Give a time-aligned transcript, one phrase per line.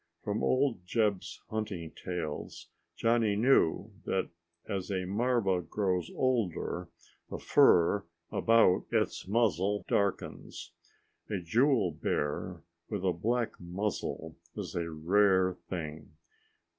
[0.23, 4.29] From old Jeb's hunting tales Johnny knew that
[4.67, 6.89] as a marva grows older
[7.29, 10.71] the fur about its muzzle darkens.
[11.29, 16.11] A jewel bear with a black muzzle was a rare thing.